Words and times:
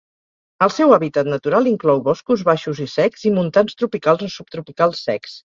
El 0.65 0.71
seu 0.75 0.93
hàbitat 0.95 1.29
natural 1.33 1.69
inclou 1.73 2.01
boscos 2.09 2.45
baixos 2.49 2.83
i 2.87 2.89
secs 2.97 3.29
i 3.31 3.35
montans 3.39 3.81
tropicals 3.83 4.29
o 4.31 4.35
subtropicals 4.39 5.09
secs. 5.11 5.43